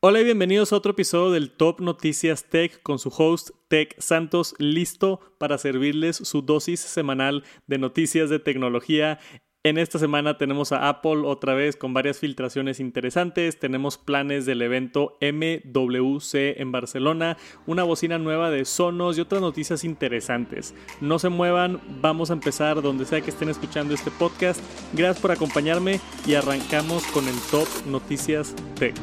[0.00, 4.54] Hola y bienvenidos a otro episodio del Top Noticias Tech con su host Tech Santos,
[4.58, 9.18] listo para servirles su dosis semanal de noticias de tecnología.
[9.64, 13.58] En esta semana tenemos a Apple otra vez con varias filtraciones interesantes.
[13.58, 19.82] Tenemos planes del evento MWC en Barcelona, una bocina nueva de Sonos y otras noticias
[19.82, 20.74] interesantes.
[21.00, 24.60] No se muevan, vamos a empezar donde sea que estén escuchando este podcast.
[24.92, 28.94] Gracias por acompañarme y arrancamos con el Top Noticias Tech.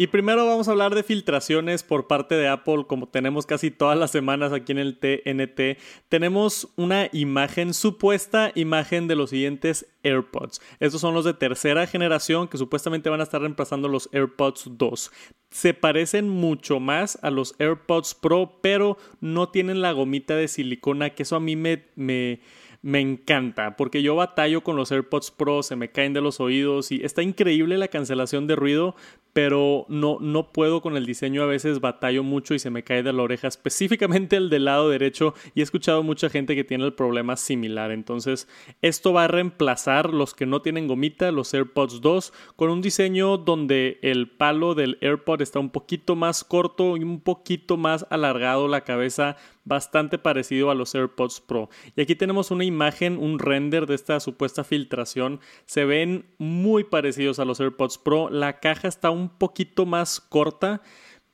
[0.00, 3.98] Y primero vamos a hablar de filtraciones por parte de Apple, como tenemos casi todas
[3.98, 5.78] las semanas aquí en el TNT.
[6.08, 10.62] Tenemos una imagen, supuesta imagen de los siguientes AirPods.
[10.78, 15.12] Estos son los de tercera generación que supuestamente van a estar reemplazando los AirPods 2.
[15.50, 21.10] Se parecen mucho más a los AirPods Pro, pero no tienen la gomita de silicona,
[21.10, 21.84] que eso a mí me...
[21.94, 22.40] me
[22.82, 26.92] me encanta porque yo batallo con los AirPods Pro, se me caen de los oídos
[26.92, 28.96] y está increíble la cancelación de ruido,
[29.32, 33.02] pero no, no puedo con el diseño, a veces batallo mucho y se me cae
[33.02, 36.84] de la oreja, específicamente el del lado derecho y he escuchado mucha gente que tiene
[36.84, 38.48] el problema similar, entonces
[38.80, 43.36] esto va a reemplazar los que no tienen gomita, los AirPods 2, con un diseño
[43.36, 48.68] donde el palo del AirPod está un poquito más corto y un poquito más alargado
[48.68, 51.68] la cabeza bastante parecido a los AirPods Pro.
[51.96, 55.40] Y aquí tenemos una imagen, un render de esta supuesta filtración.
[55.66, 58.30] Se ven muy parecidos a los AirPods Pro.
[58.30, 60.82] La caja está un poquito más corta,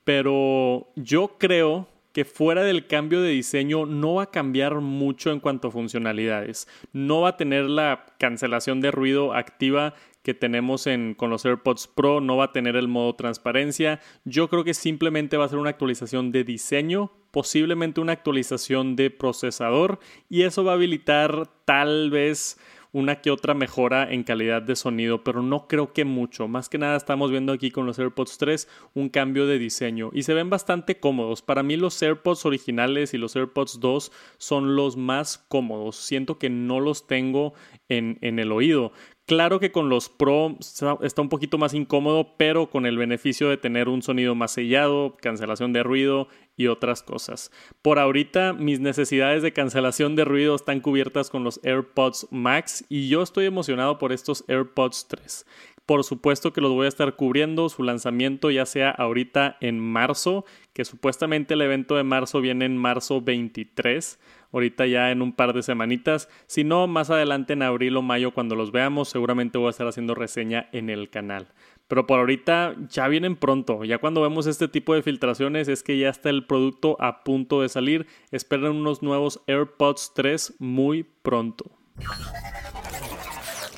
[0.03, 5.39] pero yo creo que fuera del cambio de diseño no va a cambiar mucho en
[5.39, 6.67] cuanto a funcionalidades.
[6.91, 11.87] No va a tener la cancelación de ruido activa que tenemos en, con los AirPods
[11.87, 14.01] Pro, no va a tener el modo transparencia.
[14.25, 19.11] Yo creo que simplemente va a ser una actualización de diseño, posiblemente una actualización de
[19.11, 22.57] procesador y eso va a habilitar tal vez
[22.93, 26.47] una que otra mejora en calidad de sonido, pero no creo que mucho.
[26.47, 30.23] Más que nada estamos viendo aquí con los AirPods 3 un cambio de diseño y
[30.23, 31.43] se ven bastante cómodos.
[31.43, 35.97] Para mí los AirPods originales y los AirPods 2 son los más cómodos.
[35.97, 37.53] Siento que no los tengo
[37.87, 38.93] en, en el oído.
[39.27, 43.57] Claro que con los Pro está un poquito más incómodo, pero con el beneficio de
[43.57, 47.51] tener un sonido más sellado, cancelación de ruido y otras cosas.
[47.81, 53.09] Por ahorita mis necesidades de cancelación de ruido están cubiertas con los AirPods Max y
[53.09, 55.45] yo estoy emocionado por estos AirPods 3.
[55.87, 60.43] Por supuesto que los voy a estar cubriendo, su lanzamiento ya sea ahorita en marzo,
[60.73, 64.19] que supuestamente el evento de marzo viene en marzo 23,
[64.51, 68.33] ahorita ya en un par de semanitas, si no, más adelante en abril o mayo
[68.33, 71.47] cuando los veamos, seguramente voy a estar haciendo reseña en el canal.
[71.87, 73.85] Pero por ahorita ya vienen pronto.
[73.85, 77.61] Ya cuando vemos este tipo de filtraciones es que ya está el producto a punto
[77.61, 78.07] de salir.
[78.31, 81.71] Esperen unos nuevos AirPods 3 muy pronto.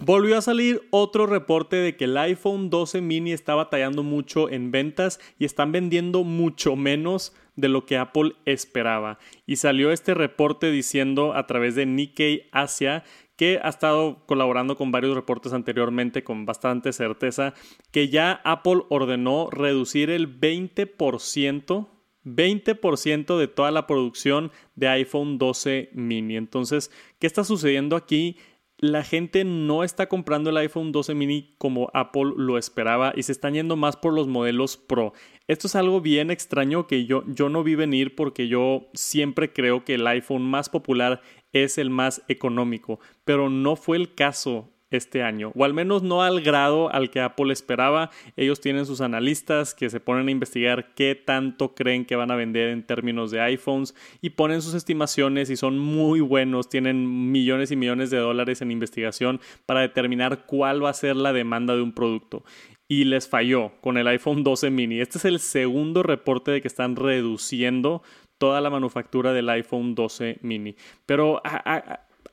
[0.02, 4.72] Volvió a salir otro reporte de que el iPhone 12 mini está batallando mucho en
[4.72, 9.20] ventas y están vendiendo mucho menos de lo que Apple esperaba.
[9.46, 13.04] Y salió este reporte diciendo a través de Nikkei Asia
[13.36, 17.54] que ha estado colaborando con varios reportes anteriormente con bastante certeza,
[17.92, 21.88] que ya Apple ordenó reducir el 20%
[22.26, 26.36] 20% de toda la producción de iPhone 12 mini.
[26.36, 28.38] Entonces, ¿qué está sucediendo aquí?
[28.82, 33.34] La gente no está comprando el iPhone 12 mini como Apple lo esperaba y se
[33.34, 35.12] están yendo más por los modelos Pro.
[35.48, 39.84] Esto es algo bien extraño que yo, yo no vi venir porque yo siempre creo
[39.84, 45.24] que el iPhone más popular es el más económico, pero no fue el caso este
[45.24, 48.10] año, o al menos no al grado al que Apple esperaba.
[48.36, 52.36] Ellos tienen sus analistas que se ponen a investigar qué tanto creen que van a
[52.36, 57.72] vender en términos de iPhones y ponen sus estimaciones y son muy buenos, tienen millones
[57.72, 61.82] y millones de dólares en investigación para determinar cuál va a ser la demanda de
[61.82, 62.44] un producto.
[62.88, 65.00] Y les falló con el iPhone 12 mini.
[65.00, 68.02] Este es el segundo reporte de que están reduciendo
[68.40, 70.76] toda la manufactura del iPhone 12 mini.
[71.06, 71.40] Pero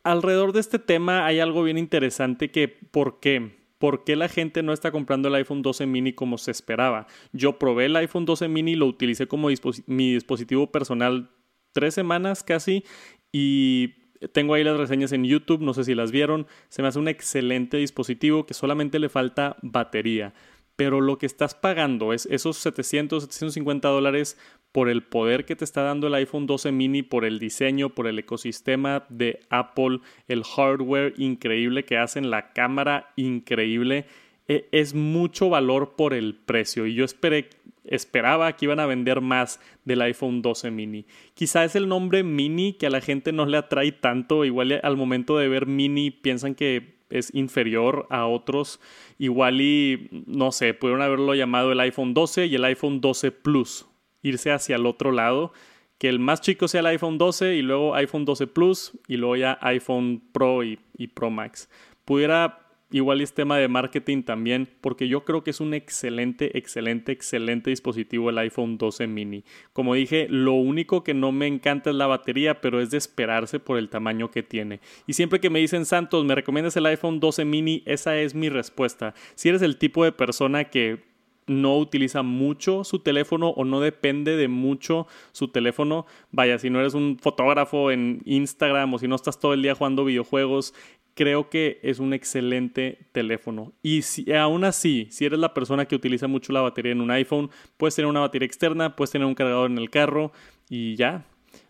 [0.06, 3.56] alrededor de este tema hay algo bien interesante que, ¿por qué?
[3.78, 7.06] ¿Por qué la gente no está comprando el iPhone 12 mini como se esperaba?
[7.32, 9.48] Yo probé el iPhone 12 mini, lo utilicé como
[9.86, 11.30] mi dispositivo personal
[11.72, 12.84] tres semanas casi
[13.32, 13.94] y
[14.32, 16.46] tengo ahí las reseñas en YouTube, no sé si las vieron.
[16.68, 20.32] Se me hace un excelente dispositivo que solamente le falta batería.
[20.76, 24.38] Pero lo que estás pagando es esos 700, 750 dólares
[24.72, 28.06] por el poder que te está dando el iPhone 12 mini, por el diseño, por
[28.06, 34.06] el ecosistema de Apple, el hardware increíble que hacen, la cámara increíble.
[34.48, 37.48] E, es mucho valor por el precio y yo esperé
[37.86, 41.06] esperaba que iban a vender más del iPhone 12 mini.
[41.34, 44.96] Quizá es el nombre mini que a la gente no le atrae tanto, igual al
[44.96, 48.80] momento de ver mini piensan que es inferior a otros,
[49.18, 53.86] igual y no sé, pudieron haberlo llamado el iPhone 12 y el iPhone 12 Plus,
[54.22, 55.52] irse hacia el otro lado,
[55.98, 59.36] que el más chico sea el iPhone 12 y luego iPhone 12 Plus y luego
[59.36, 60.78] ya iPhone Pro y,
[61.14, 61.70] Pro Max.
[62.04, 67.12] Pudiera igual es tema de marketing también, porque yo creo que es un excelente, excelente,
[67.12, 69.44] excelente dispositivo el iPhone 12 mini.
[69.72, 73.58] Como dije, lo único que no me encanta es la batería, pero es de esperarse
[73.60, 74.80] por el tamaño que tiene.
[75.06, 77.82] Y siempre que me dicen, Santos, ¿me recomiendas el iPhone 12 mini?
[77.86, 79.14] Esa es mi respuesta.
[79.34, 81.16] Si eres el tipo de persona que
[81.46, 86.06] no utiliza mucho su teléfono o no depende de mucho su teléfono.
[86.32, 89.74] Vaya, si no eres un fotógrafo en Instagram o si no estás todo el día
[89.74, 90.74] jugando videojuegos,
[91.16, 93.72] creo que es un excelente teléfono.
[93.82, 97.10] Y si, aún así, si eres la persona que utiliza mucho la batería en un
[97.10, 100.30] iPhone, puedes tener una batería externa, puedes tener un cargador en el carro
[100.68, 101.24] y ya.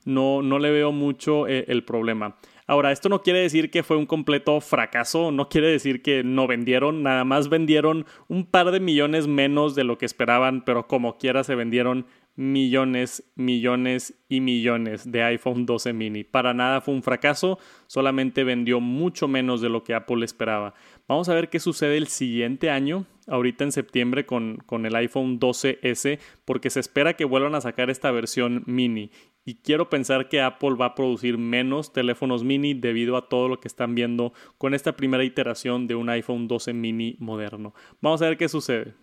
[0.05, 2.37] No, no le veo mucho eh, el problema.
[2.67, 6.49] Ahora, esto no quiere decir que fue un completo fracaso, no quiere decir que no
[6.49, 11.19] vendieron, nada más vendieron un par de millones menos de lo que esperaban, pero como
[11.19, 16.25] quiera se vendieron millones, millones y millones de iPhone 12 mini.
[16.25, 20.75] Para nada fue un fracaso, solamente vendió mucho menos de lo que Apple esperaba.
[21.09, 25.41] Vamos a ver qué sucede el siguiente año, ahorita en septiembre con, con el iPhone
[25.41, 29.11] 12S, porque se espera que vuelvan a sacar esta versión mini.
[29.45, 33.61] Y quiero pensar que Apple va a producir menos teléfonos mini debido a todo lo
[33.61, 37.73] que están viendo con esta primera iteración de un iPhone 12 mini moderno.
[38.01, 38.95] Vamos a ver qué sucede.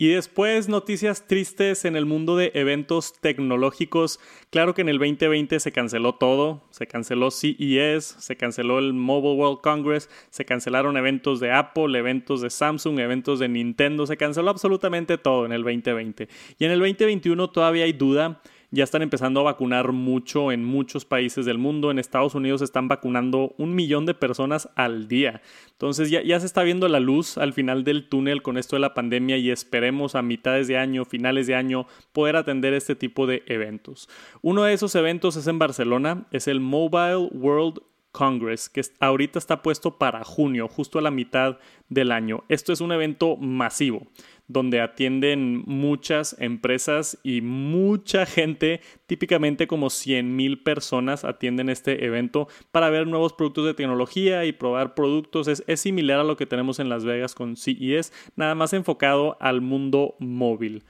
[0.00, 4.20] Y después noticias tristes en el mundo de eventos tecnológicos.
[4.50, 9.34] Claro que en el 2020 se canceló todo, se canceló CES, se canceló el Mobile
[9.34, 14.50] World Congress, se cancelaron eventos de Apple, eventos de Samsung, eventos de Nintendo, se canceló
[14.50, 16.28] absolutamente todo en el 2020.
[16.60, 21.04] Y en el 2021 todavía hay duda ya están empezando a vacunar mucho en muchos
[21.04, 21.90] países del mundo.
[21.90, 25.40] En Estados Unidos están vacunando un millón de personas al día.
[25.72, 28.94] Entonces ya, se está viendo la luz al final del túnel con esto de la
[28.94, 33.42] pandemia y esperemos a mitades de año, finales de año, poder atender este tipo de
[33.46, 34.08] eventos.
[34.42, 37.80] Uno de esos eventos es en Barcelona, es el Mobile World
[38.12, 42.44] Congress, que ahorita está puesto para junio, justo a la mitad del año.
[42.48, 44.06] Esto es un evento masivo
[44.48, 52.48] donde atienden muchas empresas y mucha gente, típicamente como 100 mil personas atienden este evento
[52.72, 55.48] para ver nuevos productos de tecnología y probar productos.
[55.48, 59.36] Es, es similar a lo que tenemos en Las Vegas con CES, nada más enfocado
[59.38, 60.82] al mundo móvil.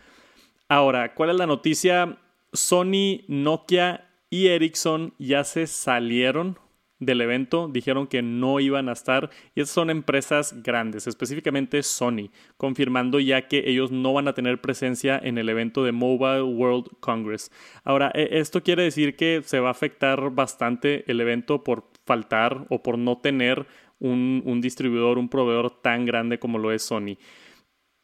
[0.69, 2.19] Ahora, ¿cuál es la noticia?
[2.53, 6.59] Sony, Nokia y Ericsson ya se salieron
[7.01, 12.31] del evento dijeron que no iban a estar y esas son empresas grandes, específicamente Sony,
[12.57, 16.89] confirmando ya que ellos no van a tener presencia en el evento de Mobile World
[17.01, 17.51] Congress.
[17.85, 22.67] Ahora, e, esto quiere decir que se va a afectar bastante el evento por faltar
[22.69, 23.67] o por no tener
[24.01, 27.17] un, un distribuidor, un proveedor tan grande como lo es Sony.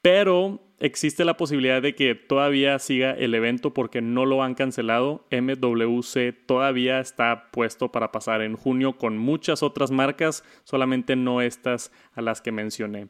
[0.02, 5.26] Pero existe la posibilidad de que todavía siga el evento porque no lo han cancelado.
[5.30, 11.92] MWC todavía está puesto para pasar en junio con muchas otras marcas, solamente no estas
[12.14, 13.08] a las que mencioné.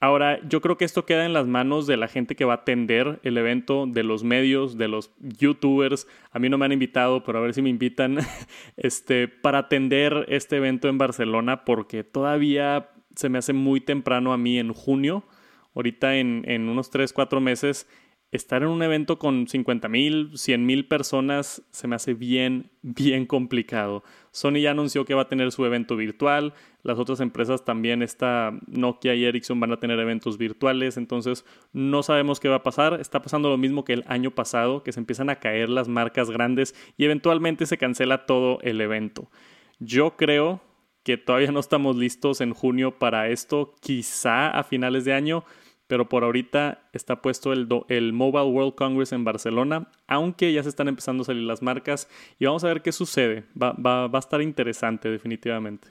[0.00, 2.56] Ahora, yo creo que esto queda en las manos de la gente que va a
[2.56, 6.08] atender el evento, de los medios, de los youtubers.
[6.32, 8.18] A mí no me han invitado, pero a ver si me invitan
[8.76, 14.38] este, para atender este evento en Barcelona, porque todavía se me hace muy temprano a
[14.38, 15.24] mí en junio
[15.74, 17.86] ahorita en, en unos 3, 4 meses,
[18.32, 23.26] estar en un evento con 50 mil, 100 mil personas se me hace bien, bien
[23.26, 24.02] complicado.
[24.30, 28.58] Sony ya anunció que va a tener su evento virtual, las otras empresas también, esta
[28.66, 32.98] Nokia y Ericsson van a tener eventos virtuales, entonces no sabemos qué va a pasar.
[33.00, 36.30] Está pasando lo mismo que el año pasado, que se empiezan a caer las marcas
[36.30, 39.30] grandes y eventualmente se cancela todo el evento.
[39.78, 40.62] Yo creo
[41.02, 45.44] que todavía no estamos listos en junio para esto, quizá a finales de año,
[45.92, 50.70] pero por ahorita está puesto el, el, Mobile World Congress en Barcelona, aunque ya se
[50.70, 52.08] están empezando a salir las marcas
[52.38, 53.44] y vamos a ver qué sucede.
[53.62, 55.88] Va, va, va a estar interesante definitivamente.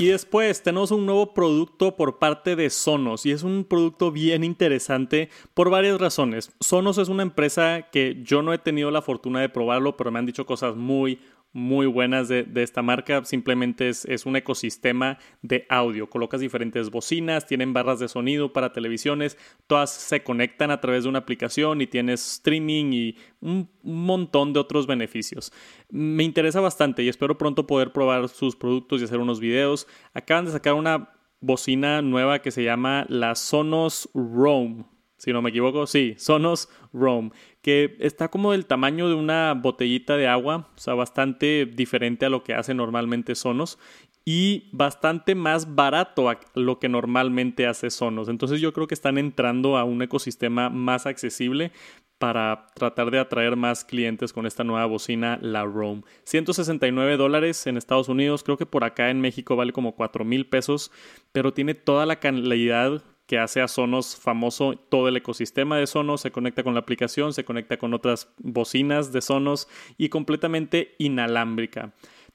[0.00, 4.42] Y después tenemos un nuevo producto por parte de Sonos y es un producto bien
[4.42, 6.50] interesante por varias razones.
[6.58, 10.18] Sonos es una empresa que yo no he tenido la fortuna de probarlo, pero me
[10.18, 11.20] han dicho cosas muy,
[11.58, 13.24] muy buenas de, esta marca.
[13.24, 16.08] Simplemente es, un ecosistema de audio.
[16.08, 19.36] Colocas diferentes bocinas, tienen barras de sonido para televisiones,
[19.66, 24.60] todas se conectan a través de una aplicación y tienes streaming y un, montón de
[24.60, 25.52] otros beneficios.
[25.90, 29.86] Me interesa bastante y espero pronto poder probar sus productos y hacer unos videos.
[30.14, 31.10] Acaban de sacar una
[31.40, 34.97] bocina nueva que se llama la Sonos Roam.
[35.18, 40.16] Si no me equivoco, sí, Sonos Roam, que está como del tamaño de una botellita
[40.16, 43.78] de agua, o sea, bastante diferente a lo que hace normalmente Sonos
[44.24, 48.28] y bastante más barato a lo que normalmente hace Sonos.
[48.28, 51.72] Entonces yo creo que están entrando a un ecosistema más accesible
[52.18, 56.02] para tratar de atraer más clientes con esta nueva bocina, la Roam.
[56.24, 60.46] 169 dólares en Estados Unidos, creo que por acá en México vale como 4 mil
[60.46, 60.90] pesos,
[61.32, 66.22] pero tiene toda la calidad que hace a Sonos famoso todo el ecosistema de Sonos,
[66.22, 69.68] se conecta con la aplicación, se conecta con otras bocinas de Sonos
[69.98, 71.92] y completamente inalámbrica.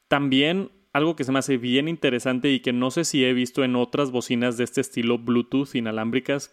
[0.08, 3.64] También algo que se me hace bien interesante y que no sé si he visto
[3.64, 6.52] en otras bocinas de este estilo Bluetooth inalámbricas,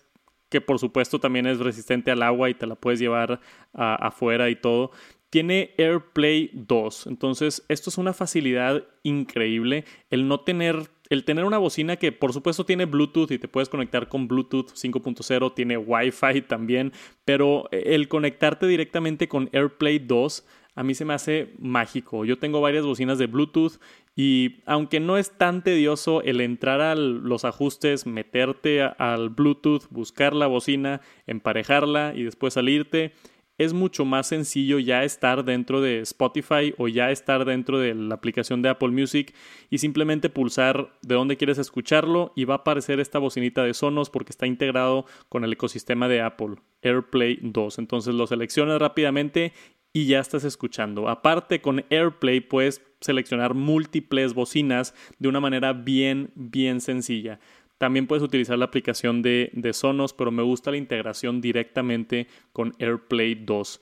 [0.48, 3.40] que por supuesto también es resistente al agua y te la puedes llevar
[3.74, 4.90] afuera y todo.
[5.28, 9.84] Tiene AirPlay 2, entonces esto es una facilidad increíble.
[10.08, 13.68] El no tener, el tener una bocina que por supuesto tiene Bluetooth y te puedes
[13.68, 16.92] conectar con Bluetooth 5.0, tiene Wi-Fi también,
[17.24, 22.24] pero el conectarte directamente con AirPlay 2 a mí se me hace mágico.
[22.24, 23.80] Yo tengo varias bocinas de Bluetooth
[24.14, 30.32] y aunque no es tan tedioso el entrar a los ajustes, meterte al Bluetooth, buscar
[30.32, 33.12] la bocina, emparejarla y después salirte,
[33.60, 38.14] es mucho más sencillo ya estar dentro de Spotify o ya estar dentro de la
[38.14, 39.34] aplicación de Apple Music
[39.68, 44.08] y simplemente pulsar de dónde quieres escucharlo y va a aparecer esta bocinita de Sonos
[44.08, 47.78] porque está integrado con el ecosistema de Apple AirPlay 2.
[47.78, 49.52] Entonces lo seleccionas rápidamente
[49.92, 51.10] y ya estás escuchando.
[51.10, 57.40] Aparte, con AirPlay puedes seleccionar múltiples bocinas de una manera bien, bien sencilla.
[57.80, 62.74] También puedes utilizar la aplicación de, de Sonos, pero me gusta la integración directamente con
[62.78, 63.80] AirPlay 2.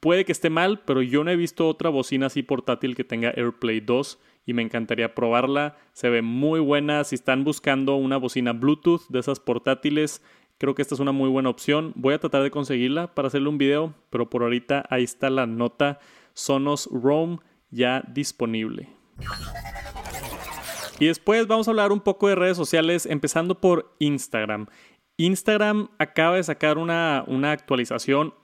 [0.00, 3.30] Puede que esté mal, pero yo no he visto otra bocina así portátil que tenga
[3.30, 5.76] AirPlay 2 y me encantaría probarla.
[5.92, 7.04] Se ve muy buena.
[7.04, 10.20] Si están buscando una bocina Bluetooth de esas portátiles,
[10.58, 11.92] Creo que esta es una muy buena opción.
[11.96, 15.46] Voy a tratar de conseguirla para hacerle un video, pero por ahorita ahí está la
[15.46, 15.98] nota
[16.32, 17.38] Sonos Roam
[17.70, 18.88] ya disponible.
[20.98, 24.66] Y después vamos a hablar un poco de redes sociales, empezando por Instagram.
[25.16, 28.34] Instagram acaba de sacar una, una actualización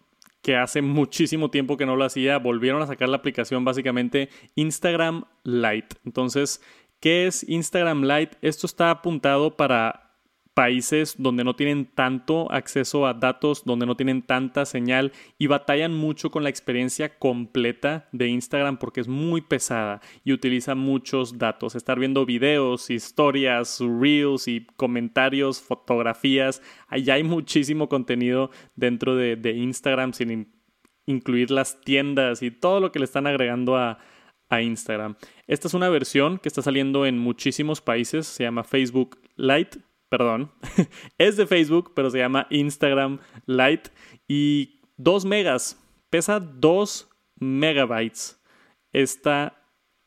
[0.43, 2.39] que hace muchísimo tiempo que no lo hacía.
[2.39, 5.97] Volvieron a sacar la aplicación básicamente Instagram Lite.
[6.05, 6.63] Entonces,
[7.01, 8.39] ¿qué es Instagram Lite?
[8.43, 10.10] Esto está apuntado para
[10.55, 15.95] países donde no tienen tanto acceso a datos, donde no tienen tanta señal y batallan
[15.95, 21.75] mucho con la experiencia completa de Instagram porque es muy pesada y utiliza muchos datos.
[21.75, 26.63] Estar viendo videos, historias, reels y comentarios, fotografías.
[26.89, 30.53] Allá hay muchísimo contenido dentro de, Instagram sin
[31.07, 33.99] incluir las tiendas y todo lo que le están agregando a,
[34.49, 35.17] a Instagram.
[35.47, 40.53] Esta es una versión que está saliendo en muchísimos países, se llama Facebook Lite perdón,
[41.19, 43.91] es de Facebook, pero se llama Instagram Lite
[44.29, 48.43] y 2 megas, pesa 2 megabytes
[48.93, 49.57] esta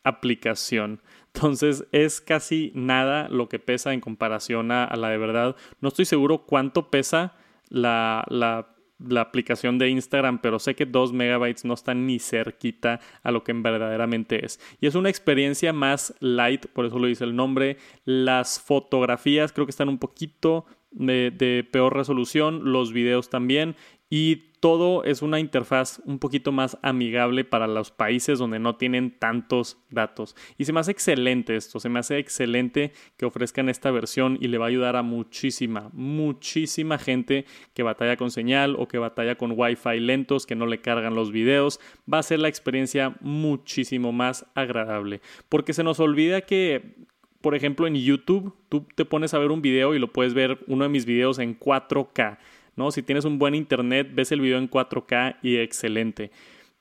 [0.04, 1.02] aplicación.
[1.34, 5.56] Entonces es casi nada lo que pesa en comparación a, la de verdad.
[5.82, 7.36] No estoy seguro cuánto pesa
[7.70, 13.00] la, la la aplicación de Instagram, pero sé que 2 megabytes no están ni cerquita
[13.22, 14.60] a lo que verdaderamente es.
[14.80, 17.78] Y es una experiencia más light, por eso lo dice el nombre.
[18.06, 23.76] Las fotografías creo que están un poquito de, de peor resolución, los videos también.
[24.10, 29.12] Y todo es una interfaz un poquito más amigable para los países donde no tienen
[29.20, 30.38] tantos datos.
[30.58, 34.48] Y se me hace excelente esto, se me hace excelente que ofrezcan esta versión y
[34.48, 39.36] le va a ayudar a muchísima, muchísima gente que batalla con señal o que batalla
[39.36, 41.82] con wifi lentos, que no le cargan los videos.
[42.12, 45.20] Va a ser la experiencia muchísimo más agradable.
[45.50, 46.96] Porque se nos olvida que
[47.44, 50.60] por ejemplo, en YouTube, tú te pones a ver un video y lo puedes ver
[50.68, 52.38] uno de mis videos en 4K.
[52.76, 52.92] ¿No?
[52.92, 56.32] Si tienes un buen internet, ves el video en 4K y excelente.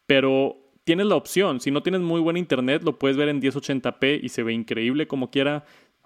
[0.06, 4.20] Pero tienes la opción, si no tienes muy buen internet, lo puedes ver en 1080p
[4.22, 5.64] y se ve increíble como quiera.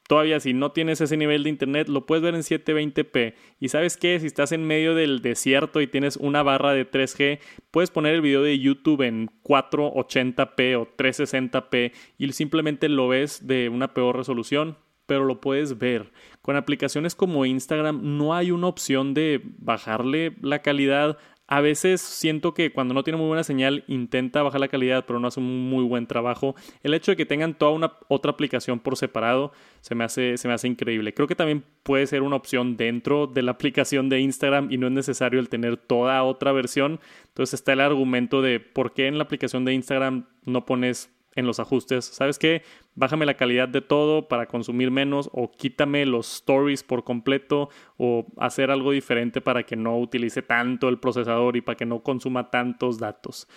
[0.08, 3.34] Todavía si no tienes ese nivel de internet, lo puedes ver en 720p.
[3.58, 7.40] Y sabes qué, si estás en medio del desierto y tienes una barra de 3G,
[7.72, 13.68] puedes poner el video de YouTube en 480p o 360p y simplemente lo ves de
[13.68, 14.76] una peor resolución
[15.06, 16.12] pero lo puedes ver.
[16.46, 21.18] Con aplicaciones como Instagram no hay una opción de bajarle la calidad.
[21.48, 25.18] A veces siento que cuando no tiene muy buena señal intenta bajar la calidad, pero
[25.18, 26.54] no hace un muy buen trabajo.
[26.84, 29.50] El hecho de que tengan toda una otra aplicación por separado
[29.80, 31.14] se me hace, se me hace increíble.
[31.14, 34.86] Creo que también puede ser una opción dentro de la aplicación de Instagram y no
[34.86, 37.00] es necesario el tener toda otra versión.
[37.26, 41.46] Entonces está el argumento de por qué en la aplicación de Instagram no pones en
[41.46, 42.62] los ajustes, ¿sabes qué?
[42.94, 48.26] Bájame la calidad de todo para consumir menos o quítame los stories por completo o
[48.38, 52.50] hacer algo diferente para que no utilice tanto el procesador y para que no consuma
[52.50, 53.48] tantos datos.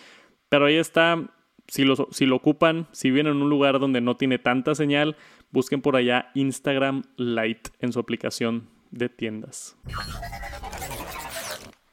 [0.50, 1.32] Pero ahí está,
[1.68, 5.16] si lo, si lo ocupan, si vienen en un lugar donde no tiene tanta señal,
[5.52, 9.78] busquen por allá Instagram Lite en su aplicación de tiendas.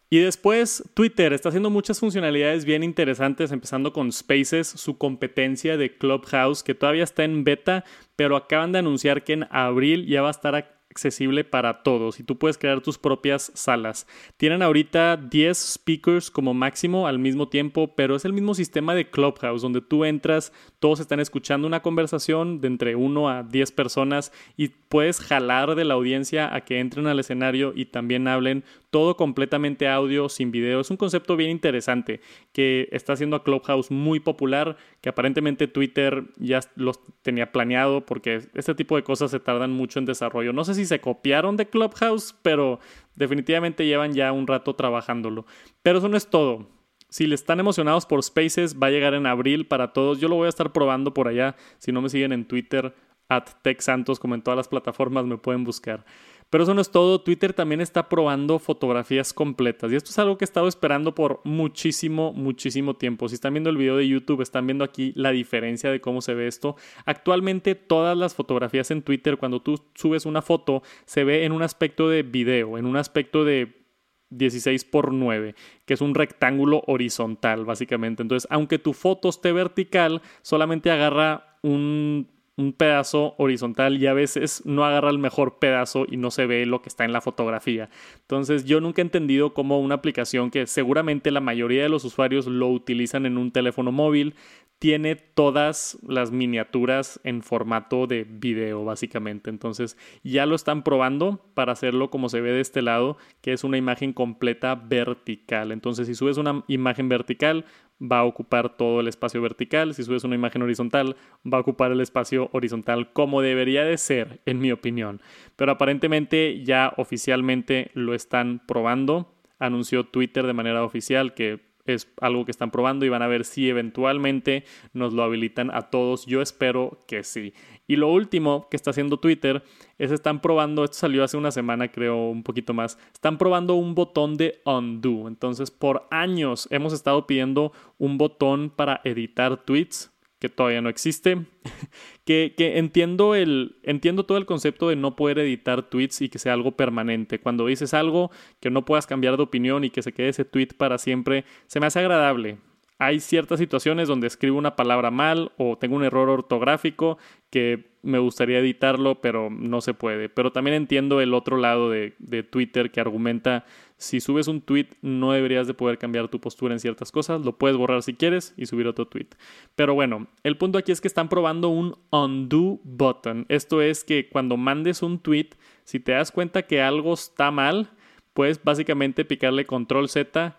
[0.08, 5.96] Y después Twitter está haciendo muchas funcionalidades bien interesantes, empezando con Spaces, su competencia de
[5.96, 7.84] Clubhouse, que todavía está en beta,
[8.14, 10.54] pero acaban de anunciar que en abril ya va a estar
[10.96, 14.06] accesible para todos y tú puedes crear tus propias salas.
[14.38, 19.10] Tienen ahorita 10 speakers como máximo al mismo tiempo, pero es el mismo sistema de
[19.10, 24.32] Clubhouse donde tú entras, todos están escuchando una conversación de entre 1 a 10 personas
[24.56, 28.64] y puedes jalar de la audiencia a que entren al escenario y también hablen
[28.96, 30.80] todo completamente audio, sin video.
[30.80, 32.22] Es un concepto bien interesante
[32.54, 38.40] que está haciendo a Clubhouse muy popular, que aparentemente Twitter ya los tenía planeado porque
[38.54, 40.54] este tipo de cosas se tardan mucho en desarrollo.
[40.54, 42.80] No sé si se copiaron de Clubhouse, pero
[43.16, 45.44] definitivamente llevan ya un rato trabajándolo.
[45.82, 46.66] Pero eso no es todo.
[47.10, 50.20] Si le están emocionados por Spaces, va a llegar en abril para todos.
[50.20, 51.54] Yo lo voy a estar probando por allá.
[51.76, 52.94] Si no me siguen en Twitter,
[53.28, 56.04] at TechSantos, como en todas las plataformas me pueden buscar.
[56.48, 60.38] Pero eso no es todo, Twitter también está probando fotografías completas y esto es algo
[60.38, 63.28] que he estado esperando por muchísimo, muchísimo tiempo.
[63.28, 66.34] Si están viendo el video de YouTube, están viendo aquí la diferencia de cómo se
[66.34, 66.76] ve esto.
[67.04, 71.62] Actualmente todas las fotografías en Twitter, cuando tú subes una foto, se ve en un
[71.62, 73.84] aspecto de video, en un aspecto de
[74.30, 78.22] 16 por 9, que es un rectángulo horizontal, básicamente.
[78.22, 84.62] Entonces, aunque tu foto esté vertical, solamente agarra un un pedazo horizontal y a veces
[84.64, 87.90] no agarra el mejor pedazo y no se ve lo que está en la fotografía.
[88.22, 92.46] Entonces yo nunca he entendido cómo una aplicación que seguramente la mayoría de los usuarios
[92.46, 94.34] lo utilizan en un teléfono móvil
[94.78, 99.49] tiene todas las miniaturas en formato de video básicamente.
[99.49, 103.64] Entonces ya lo están probando para hacerlo como se ve de este lado, que es
[103.64, 105.73] una imagen completa vertical.
[105.73, 107.64] Entonces si subes una imagen vertical
[108.00, 109.94] va a ocupar todo el espacio vertical.
[109.94, 111.16] Si subes una imagen horizontal,
[111.50, 115.22] va a ocupar el espacio horizontal como debería de ser, en mi opinión.
[115.57, 119.33] Pero aparentemente ya oficialmente lo están probando.
[119.59, 123.44] Anunció Twitter de manera oficial que es algo que están probando y van a ver
[123.44, 126.27] si eventualmente nos lo habilitan a todos.
[126.27, 127.55] Yo espero que sí.
[127.87, 129.62] Y lo último que está haciendo Twitter
[129.99, 133.94] es están probando, esto salió hace una semana creo un poquito más, están probando un
[133.94, 135.29] botón de undo.
[135.29, 140.15] Entonces por años hemos estado pidiendo un botón para editar tweets
[140.48, 141.38] que todavía no existe,
[142.24, 146.38] que, que, entiendo, el, entiendo todo el concepto de no poder editar tweets y que
[146.38, 147.40] sea algo permanente.
[147.40, 148.30] Cuando dices algo
[148.61, 151.80] que no puedas cambiar de opinión y que se quede ese tweet para siempre, se
[151.80, 152.59] me hace agradable
[152.98, 157.18] hay ciertas situaciones donde escribo una palabra mal o tengo un error ortográfico
[157.50, 160.28] que me gustaría editarlo, pero no se puede.
[160.28, 162.14] Pero también entiendo el otro lado de,
[162.50, 163.66] Twitter que argumenta
[163.98, 167.59] si subes un tweet no deberías de poder cambiar tu postura en ciertas cosas, lo
[167.59, 169.28] puedes borrar si quieres y subir otro tweet.
[169.74, 173.46] Pero bueno, el punto aquí es que están probando un undo button.
[173.48, 175.50] Esto es que cuando mandes un tweet,
[175.85, 177.90] si te das cuenta que algo está mal,
[178.35, 180.56] puedes básicamente picarle control Z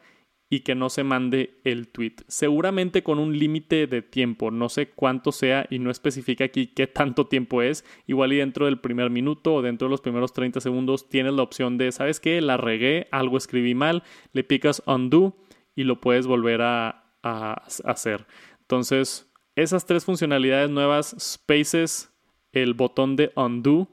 [0.50, 2.16] y que no se mande el tweet.
[2.28, 6.88] Seguramente con un límite de tiempo, no sé cuánto sea y no especifica aquí qué
[6.88, 7.84] tanto tiempo es.
[8.06, 11.44] Igual y dentro del primer minuto o dentro de los primeros 30 segundos tienes la
[11.44, 12.40] opción de, ¿sabes qué?
[12.42, 15.38] La regué, algo escribí mal, le picas undo
[15.76, 18.26] y lo puedes volver a, a hacer.
[18.62, 22.14] Entonces, esas tres funcionalidades nuevas, Spaces,
[22.54, 23.90] el botón de undo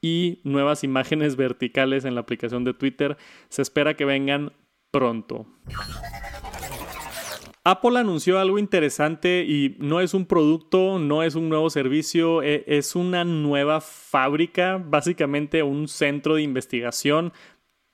[0.00, 3.16] y nuevas imágenes verticales en la aplicación de Twitter,
[3.48, 4.52] se espera que vengan
[4.90, 5.46] pronto.
[7.64, 12.64] Apple anunció algo interesante y no es un producto, no es un nuevo servicio, e,
[12.66, 17.32] es una nueva fábrica, básicamente un centro de investigación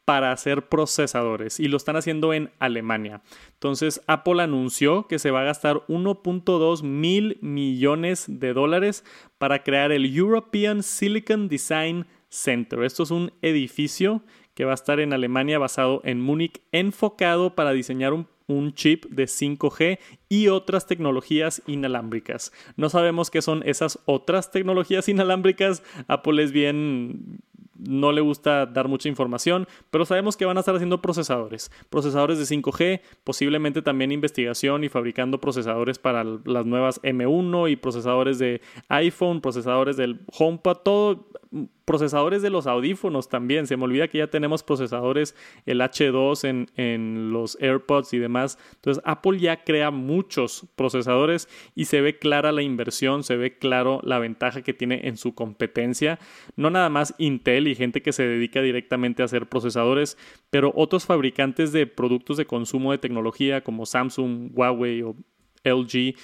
[0.05, 3.23] para hacer procesadores y lo están haciendo en Alemania.
[3.55, 9.05] Entonces Apple anunció que se va a gastar 1.2 mil millones de dólares
[9.39, 12.83] para crear el European Silicon Design Center.
[12.85, 14.23] Esto es un edificio
[14.55, 18.27] que va a estar en Alemania basado en Múnich, enfocado para diseñar un,
[18.75, 22.53] chip de 5G y otras tecnologías inalámbricas.
[22.77, 25.83] No sabemos qué son esas otras tecnologías inalámbricas.
[26.09, 27.41] Apple es bien
[27.77, 32.39] no le gusta dar mucha información, pero sabemos que van a estar haciendo procesadores, procesadores
[32.39, 38.61] de 5G, posiblemente también investigación y fabricando procesadores para las nuevas M1 y procesadores de
[38.89, 41.29] iPhone, procesadores del HomePod, todo
[41.85, 43.67] procesadores de los audífonos también.
[43.67, 45.35] Se me olvida que ya tenemos procesadores,
[45.67, 48.59] el H2 en, en, los AirPods y demás.
[48.77, 54.01] Entonces Apple ya crea muchos procesadores y se ve clara la inversión, se ve claro
[54.03, 56.19] la ventaja que tiene en su competencia.
[56.57, 60.17] No nada más Intel y gente que se dedica directamente a hacer procesadores,
[60.51, 65.17] pero otros fabricantes de productos de consumo de tecnología como Samsung, Huawei o
[65.65, 66.15] LG.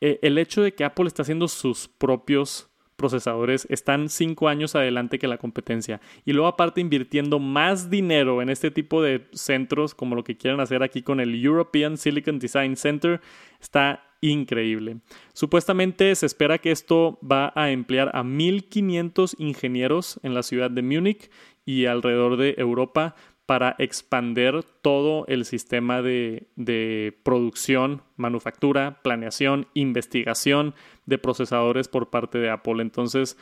[0.00, 5.18] Eh, el hecho de que Apple está haciendo sus propios procesadores están cinco años adelante
[5.18, 6.00] que la competencia.
[6.26, 10.60] Y luego aparte invirtiendo más dinero en este tipo de centros como lo que quieren
[10.60, 13.20] hacer aquí con el European Silicon Design Center,
[13.60, 14.98] está increíble.
[15.32, 20.82] Supuestamente se espera que esto va a emplear a 1.500 ingenieros en la ciudad de
[20.82, 21.30] Múnich
[21.64, 23.14] y alrededor de Europa
[23.48, 30.74] para expander todo el sistema de, de, producción, manufactura, planeación, investigación
[31.06, 32.82] de procesadores por parte de Apple.
[32.82, 33.38] Entonces,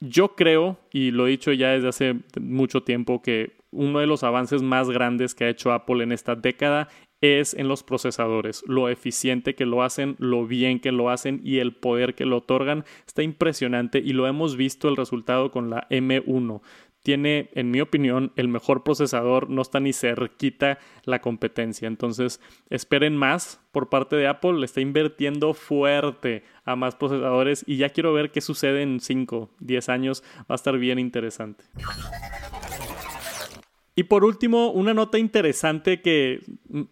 [0.00, 4.24] yo creo, y lo he dicho ya desde hace mucho tiempo, que uno de los
[4.24, 6.88] avances más grandes que ha hecho Apple en esta década
[7.20, 11.58] es en los procesadores, lo eficiente que lo hacen, lo bien que lo hacen y
[11.58, 15.88] el poder que lo otorgan está impresionante y lo hemos visto el resultado con la
[15.90, 16.60] M1
[17.08, 21.88] tiene, en mi opinión, el mejor procesador, no está ni cerquita la competencia.
[21.88, 27.78] Entonces, esperen más por parte de Apple, le está invirtiendo fuerte a más procesadores y
[27.78, 31.64] ya quiero ver qué sucede en 5, 10 años, va a estar bien interesante.
[33.94, 36.40] Y por último, una nota interesante que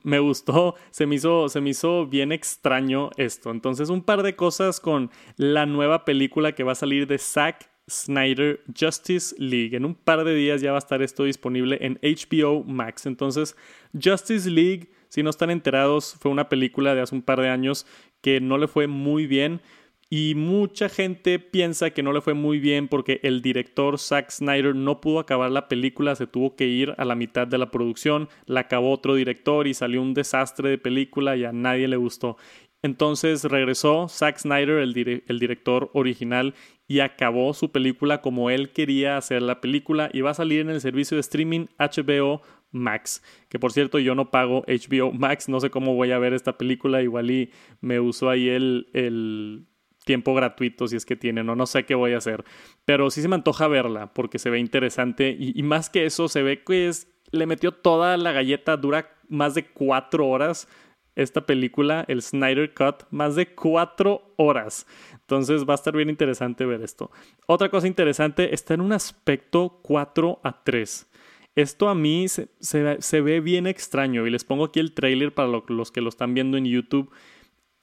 [0.02, 3.50] me gustó, se me hizo, se me hizo bien extraño esto.
[3.50, 7.75] Entonces, un par de cosas con la nueva película que va a salir de Zack
[7.88, 9.77] Snyder Justice League.
[9.77, 13.07] En un par de días ya va a estar esto disponible en HBO Max.
[13.07, 13.57] Entonces,
[13.92, 17.87] Justice League, si no están enterados, fue una película de hace un par de años
[18.20, 19.61] que no le fue muy bien.
[20.09, 24.72] Y mucha gente piensa que no le fue muy bien porque el director Zack Snyder
[24.72, 28.29] no pudo acabar la película, se tuvo que ir a la mitad de la producción,
[28.44, 32.37] la acabó otro director y salió un desastre de película y a nadie le gustó.
[32.82, 34.92] Entonces regresó Zack Snyder, el,
[35.38, 36.54] director original,
[36.86, 40.70] y acabó su película como él quería hacer la película y va a salir en
[40.70, 43.22] el servicio de streaming HBO Max.
[43.48, 46.58] Que por cierto, yo no pago HBO Max, no sé cómo voy a ver esta
[46.58, 49.66] película, igual y me usó ahí el, el
[50.04, 52.44] tiempo gratuito si es que tiene, no, no sé qué voy a hacer.
[52.84, 56.28] Pero sí se me antoja verla porque se ve interesante y, y más que eso
[56.28, 60.68] se ve que es, le metió toda la galleta, dura más de cuatro horas
[61.16, 64.87] esta película, el Snyder Cut, más de cuatro horas.
[65.12, 67.11] Entonces va a estar bien interesante ver esto.
[67.46, 71.09] Otra cosa interesante, está en un aspecto 4 a 3.
[71.57, 75.90] Esto a mí se, ve bien extraño y les pongo aquí el trailer para los
[75.90, 77.11] que lo están viendo en YouTube.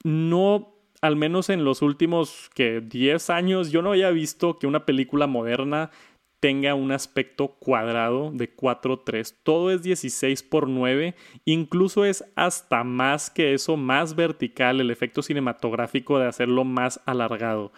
[0.04, 4.86] No, al menos en los últimos que 10 años, yo no había visto que una
[4.86, 5.90] película moderna
[6.44, 9.34] tenga un aspecto cuadrado de 4.3.
[9.42, 11.14] Todo es 16 por 9.
[11.46, 17.72] Incluso es hasta más que eso, más vertical el efecto cinematográfico de hacerlo más alargado.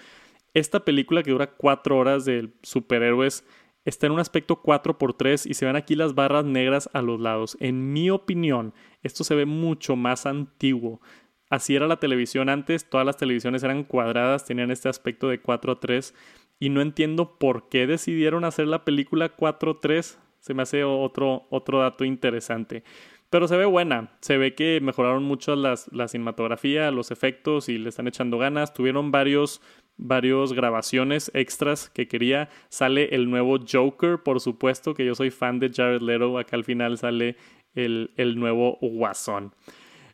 [0.52, 3.46] Esta película que dura 4 horas de superhéroes
[3.84, 7.56] está en un aspecto 4x3 y se ven aquí las barras negras a los lados.
[7.60, 8.74] En mi opinión,
[9.04, 11.00] esto se ve mucho más antiguo.
[11.48, 15.70] Así era la televisión antes, todas las televisiones eran cuadradas, tenían este aspecto de 4
[15.70, 16.12] a 3
[16.58, 20.18] y no entiendo por qué decidieron hacer la película 4-3.
[20.40, 22.84] Se me hace otro, otro dato interesante.
[23.30, 27.76] Pero se ve buena, se ve que mejoraron mucho las, la cinematografía, los efectos y
[27.76, 28.72] le están echando ganas.
[28.72, 29.60] Tuvieron varios,
[29.96, 32.48] varios grabaciones extras que quería.
[32.68, 36.38] Sale el nuevo Joker, por supuesto, que yo soy fan de Jared Leto.
[36.38, 37.36] Acá al final sale
[37.74, 39.52] el, el nuevo Guasón.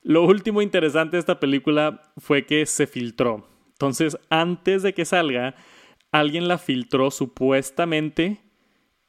[0.02, 3.46] Lo último interesante de esta película fue que se filtró.
[3.72, 5.54] Entonces, antes de que salga,
[6.12, 8.38] alguien la filtró supuestamente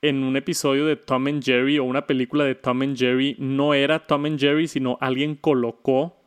[0.01, 3.35] en un episodio de Tom and Jerry o una película de Tom and Jerry.
[3.39, 6.17] No era Tom and Jerry, sino alguien colocó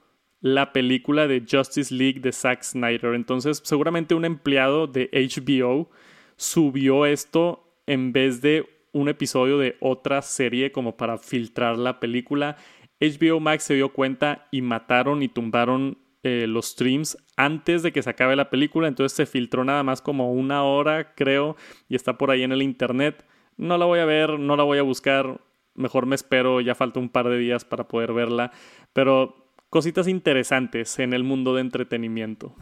[0.41, 3.15] la película de Justice League de Zack Snyder.
[3.15, 5.91] Entonces, seguramente un empleado de HBO
[6.37, 12.57] subió esto en vez de un episodio de otra serie como para filtrar la película.
[13.01, 18.03] HBO Max se dio cuenta y mataron y tumbaron eh, los streams antes de que
[18.03, 21.55] se acabe la película, entonces se filtró nada más como una hora, creo,
[21.89, 23.25] y está por ahí en el internet.
[23.57, 25.41] No la voy a ver, no la voy a buscar,
[25.77, 28.51] mejor me espero, ya falta un par de días para poder verla,
[28.93, 32.57] pero cositas interesantes en el mundo de entretenimiento.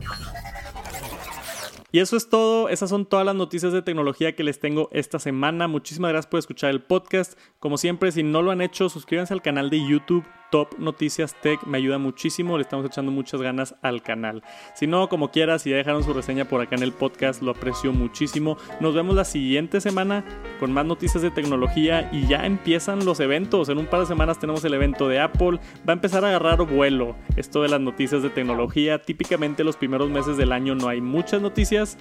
[1.91, 5.19] Y eso es todo, esas son todas las noticias de tecnología que les tengo esta
[5.19, 5.69] semana.
[5.69, 7.39] Muchísimas gracias por escuchar el podcast.
[7.61, 11.63] Como siempre, si no lo han hecho, suscríbanse al canal de YouTube Top Noticias Tech.
[11.65, 14.43] Me ayuda muchísimo, le estamos echando muchas ganas al canal.
[14.75, 17.53] Si no, como quieras, si ya dejaron su reseña por acá en el podcast, lo
[17.53, 18.57] aprecio muchísimo.
[18.81, 20.25] Nos vemos la siguiente semana
[20.61, 23.69] con más noticias de tecnología y ya empiezan los eventos.
[23.69, 25.59] En un par de semanas tenemos el evento de Apple.
[25.89, 29.03] Va a empezar a agarrar vuelo esto de las noticias de tecnología.
[29.03, 31.99] Típicamente los primeros meses del año no hay muchas noticias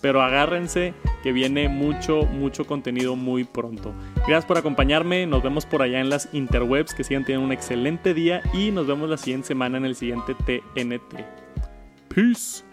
[0.00, 3.94] pero agárrense que viene mucho, mucho contenido muy pronto.
[4.16, 8.14] Gracias por acompañarme, nos vemos por allá en las interwebs, que sigan teniendo un excelente
[8.14, 11.24] día y nos vemos la siguiente semana en el siguiente TNT.
[12.08, 12.65] Peace.